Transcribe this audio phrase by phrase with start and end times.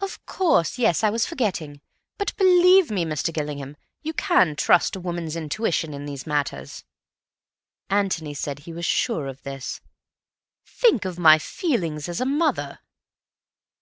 [0.00, 1.82] "Of course, yes, I was forgetting.
[2.16, 3.30] But, believe me, Mr.
[3.30, 6.82] Gillingham, you can trust a woman's intuition in these matters."
[7.90, 9.82] Antony said that he was sure of this.
[10.64, 12.78] "Think of my feelings as a mother."